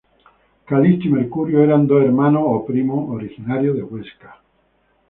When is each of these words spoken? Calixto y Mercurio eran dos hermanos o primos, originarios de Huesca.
Calixto 0.67 1.05
y 1.09 1.11
Mercurio 1.11 1.63
eran 1.63 1.85
dos 1.85 2.03
hermanos 2.03 2.41
o 2.43 2.65
primos, 2.65 3.07
originarios 3.07 3.75
de 3.75 3.83
Huesca. 3.83 4.39